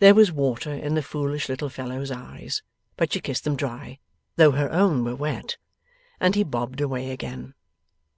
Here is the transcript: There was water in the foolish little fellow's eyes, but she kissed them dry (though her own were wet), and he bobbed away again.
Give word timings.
There 0.00 0.12
was 0.16 0.32
water 0.32 0.72
in 0.72 0.96
the 0.96 1.02
foolish 1.04 1.48
little 1.48 1.68
fellow's 1.68 2.10
eyes, 2.10 2.64
but 2.96 3.12
she 3.12 3.20
kissed 3.20 3.44
them 3.44 3.54
dry 3.54 4.00
(though 4.34 4.50
her 4.50 4.72
own 4.72 5.04
were 5.04 5.14
wet), 5.14 5.56
and 6.18 6.34
he 6.34 6.42
bobbed 6.42 6.80
away 6.80 7.12
again. 7.12 7.54